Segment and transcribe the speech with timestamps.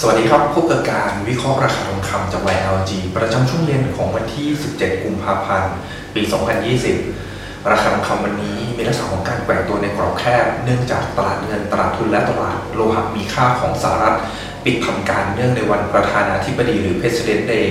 [0.00, 5.74] สวัสดีครับพบกับการวิเคราะห์ราคาทองคำจาก YLG ประจำช่วงเย็นของวันที่ 17 กุมภาพันธ์
[6.14, 6.22] ปี
[6.96, 14.16] 2020 ราคาทองคำวันนี้มีลักษณะของการแกว่งตัวในกรอบแคบ เนื่องจากตลาดเงินตลาดทุนและตลาดโลหะมีค่าของสหรัฐ
[14.64, 17.66] ปิดทำการเนื่องในวันประธานาธิบดีหรือ President Day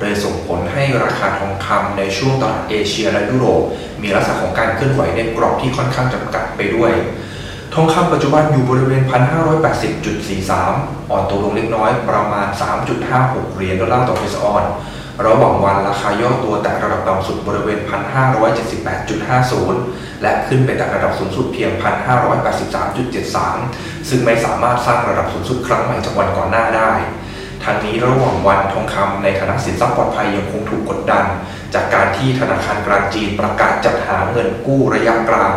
[0.00, 3.62] เลยส่งผลให้ราคาทองคำในช่วงตลาดเอเชียและยุโรป
[4.02, 6.92] มีลักษณะของการเคลื่อนไหวในกรอบที่ค่อนข้างจำกัดไปด้วย
[7.78, 9.02] ทองคำปัจจุบันอยู่บริเวณ
[9.86, 12.48] 1,580.43 อ่อนตัวลงเล็กน้อยประมาณ
[13.02, 14.64] 3.56 เหรียญดอลลาร์ต่อเอสออน
[15.26, 17.78] ระหว่างวันราคาย่อตัวแต่ระดับต่ำสุดบริเวณ
[19.40, 21.70] 1,578.50 และขึ้นไปแต่ระดับสูงสุดเพียง
[22.90, 26.92] 1,583.73 ซึ่งไม่สามารถสร้างระดับสูงสุดครั้งใหม่จากวันก่อนหน้าได้
[27.64, 31.24] ทางนี้ระหว่างวันทองคำในฐานะสินทรัพย์ปลอดภัยยังคงถูกกดดัน
[31.74, 35.52] จากการที่ธนาคารกลางจีนประกาศจัดหาเงินกู้ระยะกลาง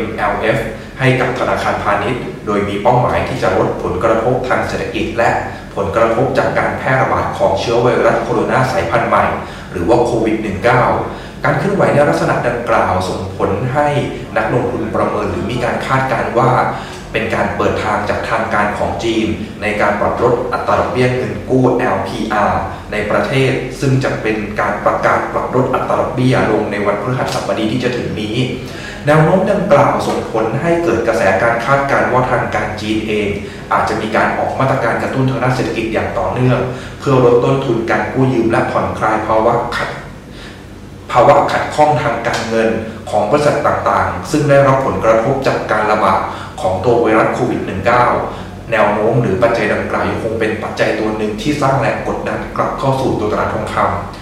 [0.00, 0.60] MLF
[1.02, 5.30] ให้กับธนาคารพาณิชย์ โดยมีเป้าหมายที่จะลดผลกระทบทางเศรษฐกิจ และ
[5.76, 9.24] ผลกระทบจากการแพร่ระบาดของเชื้อไวรัสโคโรนาสายพันธุ์ใหม่
[9.70, 10.36] หรือว่าโควิด
[10.90, 13.88] -19 การเคลื่อนไหวในลักษณะดังกล่าวส่งผลให้
[14.36, 16.50] นักลงทุนประเมินหรือมีการคาดการณ์ว่า
[17.12, 19.26] เป็นการเปิดทางจากทางการของจีน
[19.62, 21.64] ในการปรับลดอัตราดอกเบี้ยเงินกู้
[21.96, 22.52] LPR
[22.92, 28.36] ในประเทศ ซึ่งจะเป็นการประกาศปรับลดอัตราดอกเบี้ยลงในวันพฤหัสบดีที่จะถึงนี้
[29.06, 33.28] แนวโน้มดังกล่าวส่งผลให้เกิดกระแสการคาดการณ์ว่าทางการจีนเอง
[33.72, 36.58] อาจจะมีการออกมาตรการกระตุ้นทางด้านเศรษฐกิจอย่างต่อเนื่อง
[37.00, 39.90] เพื่อลดต้นทุนการกู้ยืมและผ่อนคลายภาวะขัด
[41.12, 42.68] ภาวะขัดข้องทางการเงิน
[43.10, 46.20] ของบริษัทต่างๆ ซึ่งได้รับผลกระทบจากการระบาด
[46.60, 47.60] ของตัวไวรัสโควิด
[48.16, 54.21] -19 แนวโน้มหรือปัจจัยดังกล่าวยังคงเป็นปัจจัยตัวหนึ่งที่สร้างแรงกดดันกลับเข้าสู่ตัวตลาดทองคำ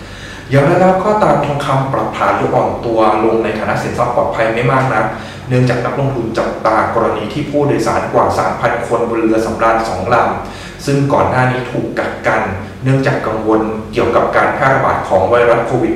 [0.51, 5.05] อย่างไรแล้วก็ตามทองคำปรับฐานหรืออ่อนตัวลงในฐานะสินทรัพย์ปลอดภัยไม่มากนัก
[5.49, 8.25] เนื่องจากนักลงทุนจับตากรณีที่ผู้โดยสารกว่า
[8.57, 12.43] 3,000 คนบนเรือสำราญสองลำซึ่งก่อนหน้านี้ถูกกักกัน
[12.85, 13.61] เนื่องจากกังวล
[13.93, 15.95] เกี่ยวกับการแพร่ระบาดของไวรัสโควิด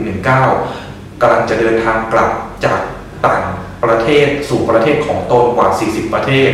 [0.59, 2.31] -19 กำลังจะเดินทางกลับ
[2.65, 2.81] จาก
[3.27, 3.43] ต่าง
[3.85, 6.51] ประเทศสู่ประเทศของตนกว่า 40 ประเทศ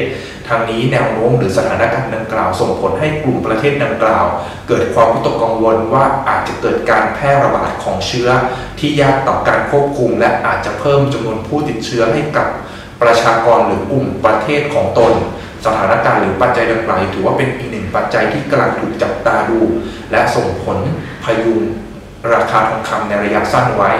[0.50, 4.26] ทางนี้แนวโน้มหรือสถานการณ์ดังกล่าว ส่งผลให้กลุ่มประเทศดังกล่าว
[4.68, 8.28] เกิดความวิตกกังวลว่าอาจจะเกิดการแพร่ระบาดของเชื้อ
[8.78, 12.46] ที่ยากต่อการควบคุม และอาจจะเพิ่มจำนวนผู้ติดเชื้อให้กับ
[13.02, 15.12] ประชากรหรือกลุ่มประเทศของตน
[15.66, 19.60] สถานการณ์หรือปัจจัยดังกล่าวถือว่าเป็นอีกหนึ่งปัจจัยที่กำลังถูกจับตาดู
[20.12, 20.78] และส่งผล
[21.24, 21.60] พยุง
[22.32, 23.90] ราคาทองคำในระยะสั้นไว้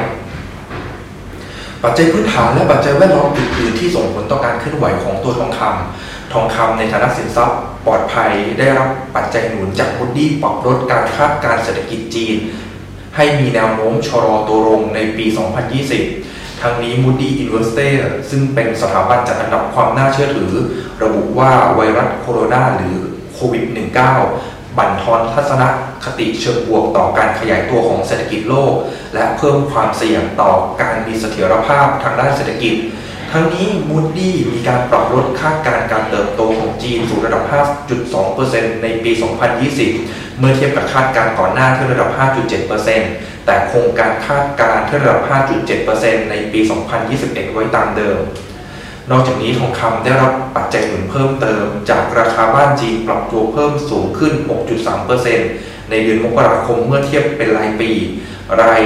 [1.85, 12.37] ปัจจัยพื้นฐานและปัจจัยแวดล้อมอื่นๆที่ส่งผลต่อการเคลื่อนไหวของตัวทองคำ ทองคำในฐานะสินทรัพย์ ปลอดภัยได้รับปัจจัยหนุนจากบุดดี้ปรับลดการคาดการเศรษฐกิจจีน
[13.17, 15.27] ให้มีแนวโน้มชะลอตัวลงในปี
[15.95, 17.95] 2020 ทั้งนี้ Moody Investor
[18.31, 20.53] ซึ่งเป็นสถาบันจัดอันดับความน่าเชื่อถือ
[21.03, 22.97] ระบุว่าไวรัสโคโรนาหรือ
[23.35, 23.65] โควิด
[24.21, 25.63] -19 บั่นทอนทัศน
[26.05, 28.73] คติเชิงบวกต่อการขยายตัวของเศรษฐกิจโลก
[29.15, 32.75] และเพิ่มความเสี่ยงต่อการมีเสถียรภาพทางด้านเศรษฐกิจ
[33.35, 37.43] ทั้งนี้มูดดี้มีการปรับลดคาดการณ์การเติบโตของจีนสู่ระดับ
[38.13, 39.11] 5.2%ในปี
[39.75, 42.11] 2020 เมื่อเทียบกับคาดการณ์ก่อนหน้าที่ระดับ
[42.79, 45.21] 5.7%แต่คงการคาดการณ์ที่ระดับ
[45.77, 46.61] 5.7%ในปี
[47.07, 48.19] 2021 ไว้ตามเดิม
[49.11, 54.35] นอกจากนี้ทองคำได้รับปัจจัยหนุนเพิ่มเติม จากราคาบ้านจีนปรับตัวเพิ่มสูงขึ้น
[55.13, 57.91] 6.3%ในเดือนมกราคมเมื่อเทียบเป็นรายปี
[58.63, 58.83] ราย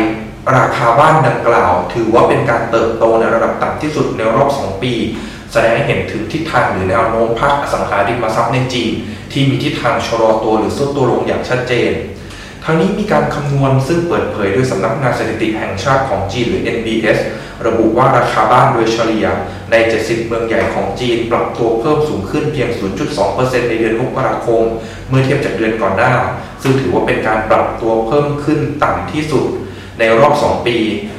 [0.57, 4.95] ราคาบ้านดังกล่าว ถือว่าเป็นการเติบโตในระดับต่ำที่สุดในรอบ 2 ปี
[5.53, 8.93] แสดงให้เห็นถึงทิศทางหรือแนวโน้มภาคอสังหาริมทรัพย์ในจีน
[9.33, 11.93] ที่มีทิศทางชะลอตัวหรือซุดตัวลงอย่างชัดเจน
[12.65, 17.19] ทั้งนี้มีการคำนวณซึ่งเปิดเผยโดยสำนักงานสถิติแห่งชาติของจีนหรือ NBS
[17.67, 19.27] ระบุว่าราคาบ้านโดยเฉลี่ย
[19.71, 22.69] ใน 70 เมืองใหญ่ของจีน ปรับตัวเพิ่มสูงขึ้นเพียง
[23.21, 24.63] 0.2%ในเดือนมกราคม
[25.09, 26.13] เมื่อเทียบจากเดือนก่อนหน้า
[26.63, 29.45] ซึ่งถือว่าเป็นการปรับตัวเพิ่มขึ้นต่ำที่สุด
[29.99, 30.77] ในรอบ 2 ปี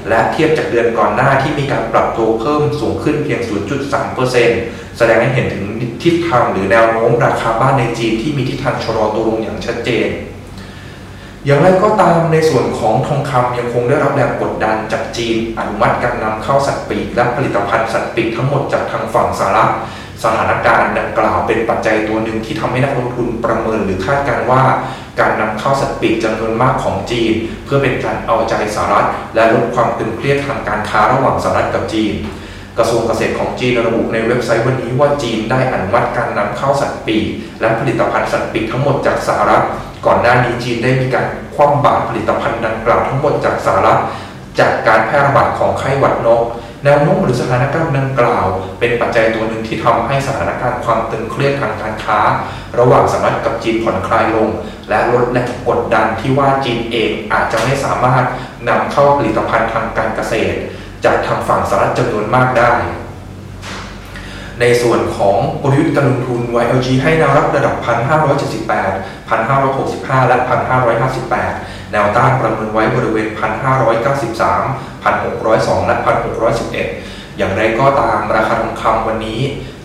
[0.10, 3.40] และเทียบจากเดือนก่อนหน้าที่มีการปรับตัวเพิ่มสูงขึ้นเพียง
[4.20, 5.66] 0.3%แสดงให้เห็นถึง
[6.04, 10.10] ทิศทางหรือแนวโน้มราคาบ้านในจีนที่มีทิศทางชะลอตัวลงอย่างชัดเจน
[11.46, 19.72] อย่างไรก็ตามในส่วนของทองคำยังคงได้รับแรงกดดันจากจีน อนุมัติการนำเข้าสัตว์ปีกและผลิตภัณฑ์สัตว์ปีกทั้งหมดจากทางฝั่งสหรัฐ
[20.24, 24.64] สถานการณ์ดังกล่าวเป็นปัจจัยตัวหนึ่งที่ทำให้นักลงทุนประเมินหรือคาดการว่า
[25.20, 27.34] การนำเข้าสัตว์ปีกจำนวนมากของจีน
[27.66, 32.14] เพื่อเป็นการเอาใจสหรัฐ และลดความตึงเครียดทางการค้าระหว่างสหรัฐกับจีน
[32.78, 37.26] กระทรวงเกษตรของจีนระบุในเว็บไซต์วันนี้ว่าจีนได้อนุมัติการนำเข้าสัตว์ปีก
[37.62, 39.64] และผลิตภัณฑ์สัตว์ปีกทั้งหมดจากสหรัฐ
[40.06, 44.00] ก่อนหน้านี้จีนได้มีการคว่ำบาตรผลิตภัณฑ์ดังกล่าวทั้งหมดจากสหรัฐ
[44.60, 46.42] จากการแพร่ระบาดของไข้หวัดนก
[46.86, 48.46] แนวโน้มหรือสถานการณ์ดังกล่าว
[48.80, 52.20] เป็นปัจจัยตัวหนึ่งที่ทำให้สถานการณ์ความตึงเครียดทางการค้า
[52.80, 54.50] ระหว่างสหรัฐกับจีนผ่อนคลายลง
[54.90, 58.24] และลดแรงกดดันที่ว่าจีนเองอาจจะไม่สามารถ
[58.70, 60.58] นำเข้าผลิตภัณฑ์ทางการเกษตร
[61.06, 62.74] จากทางฝั่งสหรัฐจำนวนมากได้
[64.62, 67.76] ในส่วนของกลยุทธ์การลงทุน YLG ให้แนวรับระดับ
[68.46, 70.38] 1,578 1,565 และ
[71.16, 73.28] 1,558 แนวต้านประเมินไว้บริเวณ
[74.16, 75.96] 1,593 1,602 และ
[76.68, 79.40] 1,611 อย่างไรก็ตามราคาทองคำวันนี้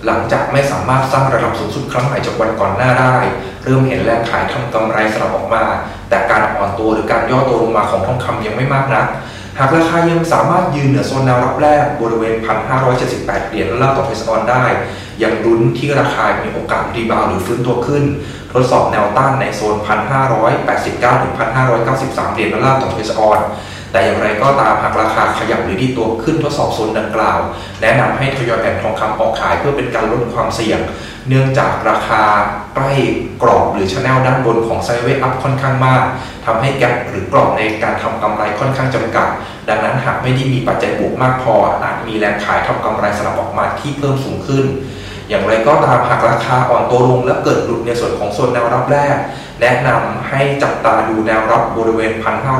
[0.06, 3.16] หลังจากไม่สามารถสร้างระดับสูงสุดครั้งใหม่จากวันก่อนหน้าได้
[3.64, 5.64] เริ่มเห็นแรงขายทำกำไรสลับออกมา
[6.08, 9.06] แต่การอ่อนตัวหรือการย่อตัวลงมาของทองคำยังไม่มากนัก
[9.62, 12.34] หากราคายังสามารถยืนเหนือโซนแนวรับแรกบริเวณ
[12.92, 14.64] 1,578 เหรียญดอลลาร์ต่อเพสออนได้
[15.22, 18.04] ยังลุ้นที่ราคามีโอกาส rebound หรือฟื้นตัวขึ้น
[18.52, 19.74] ทดสอบแนวต้านในโซน
[20.48, 21.34] 1,589 ถึง
[21.78, 23.38] 1,593 เหรียญดอลลาร์ต่อเพสออน
[23.92, 27.38] แต่อย่างไรก็ตามหากราคาขยับหรือดีดตัวขึ้นทดสอบโซนดังกล่าว
[27.82, 30.80] แนะนำให้ทยอยแบ่งทองคำออกขายเพื่อเป็นการลดความเสี่ยง
[31.28, 32.22] เนื่องจากราคา
[32.74, 32.92] ใกล้
[33.42, 36.02] กรอบหรือ channel ด้านบนของ sideway up ค่อนข้างมาก
[36.46, 39.28] ทำให้ gap หรือกรอบในการทำกำไรค่อนข้างจำกัด
[39.68, 44.64] ดังนั้นหากไม่ได้มีปัจจัยบวกมากพออาจมีแรงขายทำกำไรสลับออกมาที่เพิ่มสูงขึ้น
[45.28, 49.16] อย่างไรก็ตามหากราคาอ่อนตัวลงและเกิดหลุดในส่วนของโซนแนวรับแรก
[49.60, 52.12] แนะนำให้จับตาดูแนวรับบริเวณ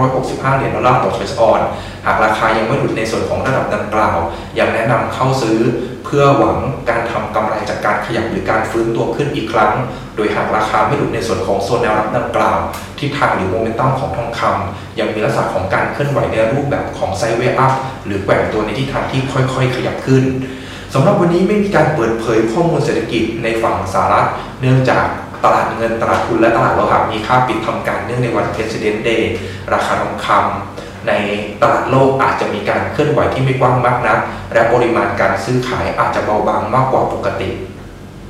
[0.04, 1.60] 1,565 เหรียญดอลลาร์ต่อ troy ounce
[2.06, 4.18] หากราคายังไม่หลุดในส่วนของระดับดังกล่าว
[4.58, 5.58] ยังแนะนำเข้าซื้อ
[6.04, 6.58] เพื่อหวัง
[6.90, 9.72] การทำกำไรจากการขยับหรือการฟื้นตัวขึ้นอีกครั้ง
[10.16, 12.58] โดยหากราคาไม่หลุดในส่วนของโซนแนวรับดังกล่าว
[12.98, 17.72] ทิศทางหรือโมเมนตัมของทองคำยังมีลักษณะของการเคลื่อนไหวในรูปแบบของ sideway up
[18.04, 20.24] หรือแกว่งตัวในทิศทางที่ค่อยๆ ขยับขึ้น
[20.94, 24.26] สำหรับวันนี้ไม่มีการเปิดเผยข้อมูลเศรษฐกิจในฝั่งสหรัฐ
[24.60, 25.06] เนื่องจาก
[25.44, 29.22] ตลาดเงินตลาดทุนและตลาดโลหะมีค่าปิดทำการเนื่องในวัน President Day
[29.72, 31.12] ราคาทองคำใน
[31.62, 34.18] ตลาดโลกอาจจะมีการเคลื่อนไหวที่ไม่กว้างมากนัก
[34.52, 37.50] และปริมาณการซื้อขายอาจจะเบาบางมากกว่าปกติ